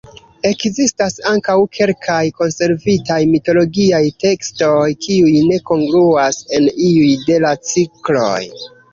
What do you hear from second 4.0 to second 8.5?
tekstoj kiuj ne kongruas en iuj de la cikloj.